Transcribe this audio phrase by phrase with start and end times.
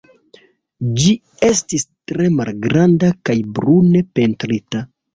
[1.01, 1.11] Ĝi
[1.49, 4.87] estis tre malgranda kaj brune pentrita.